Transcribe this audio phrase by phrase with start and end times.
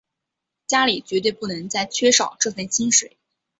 [0.65, 3.19] 家里绝对不能再缺少这份薪水